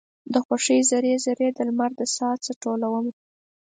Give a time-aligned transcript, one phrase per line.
[0.33, 3.11] د خوښۍ ذرې، ذرې د لمر د ساه څه ټولومه